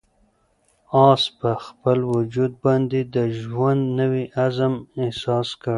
آس 1.07 1.23
په 1.39 1.49
خپل 1.65 1.97
وجود 2.13 2.51
باندې 2.65 2.99
د 3.15 3.17
ژوند 3.41 3.81
نوی 3.99 4.23
عزم 4.43 4.73
احساس 5.01 5.47
کړ. 5.61 5.69